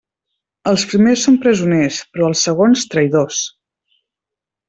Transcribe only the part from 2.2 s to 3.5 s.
els segons traïdors.